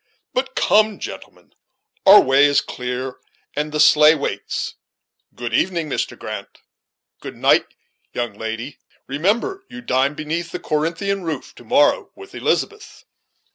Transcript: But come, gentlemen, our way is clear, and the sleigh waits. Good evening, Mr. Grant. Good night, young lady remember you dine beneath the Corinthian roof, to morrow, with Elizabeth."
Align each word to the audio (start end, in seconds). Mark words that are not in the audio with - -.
But 0.33 0.55
come, 0.55 0.97
gentlemen, 0.97 1.53
our 2.07 2.19
way 2.21 2.45
is 2.45 2.59
clear, 2.59 3.19
and 3.55 3.71
the 3.71 3.79
sleigh 3.79 4.15
waits. 4.15 4.73
Good 5.35 5.53
evening, 5.53 5.91
Mr. 5.91 6.17
Grant. 6.17 6.57
Good 7.19 7.37
night, 7.37 7.67
young 8.11 8.33
lady 8.33 8.79
remember 9.05 9.63
you 9.69 9.79
dine 9.81 10.15
beneath 10.15 10.51
the 10.51 10.59
Corinthian 10.59 11.23
roof, 11.23 11.53
to 11.53 11.63
morrow, 11.63 12.09
with 12.15 12.33
Elizabeth." 12.33 13.03